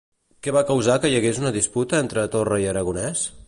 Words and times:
Què 0.45 0.53
va 0.55 0.63
causar 0.69 0.95
que 1.03 1.11
hi 1.11 1.19
hagués 1.19 1.41
una 1.43 1.53
disputa 1.59 2.01
entre 2.07 2.27
Torra 2.37 2.61
i 2.65 2.67
Aragonès? 2.73 3.27